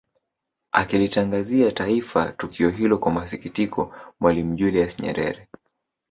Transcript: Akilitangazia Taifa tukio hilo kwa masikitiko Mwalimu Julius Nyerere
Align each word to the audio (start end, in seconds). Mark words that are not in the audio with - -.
Akilitangazia 0.71 1.71
Taifa 1.71 2.31
tukio 2.31 2.69
hilo 2.69 2.97
kwa 2.97 3.11
masikitiko 3.11 3.93
Mwalimu 4.19 4.55
Julius 4.55 4.99
Nyerere 4.99 5.47